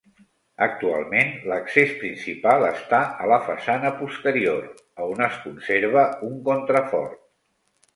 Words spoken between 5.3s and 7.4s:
es conserva un contrafort.